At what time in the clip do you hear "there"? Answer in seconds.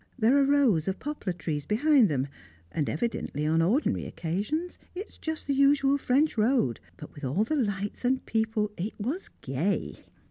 0.17-0.35